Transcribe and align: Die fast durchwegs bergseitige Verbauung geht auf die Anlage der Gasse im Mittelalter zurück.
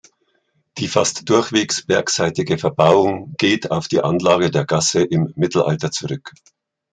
Die 0.79 0.87
fast 0.87 1.29
durchwegs 1.29 1.85
bergseitige 1.85 2.57
Verbauung 2.57 3.35
geht 3.37 3.69
auf 3.69 3.87
die 3.87 4.01
Anlage 4.01 4.49
der 4.49 4.65
Gasse 4.65 5.03
im 5.03 5.31
Mittelalter 5.35 5.91
zurück. 5.91 6.33